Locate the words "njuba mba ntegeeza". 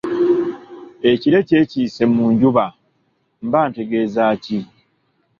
2.33-4.23